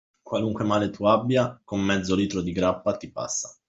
[0.23, 3.55] Qualunque male tu abbia, con mezzo litro di grappa, ti passa.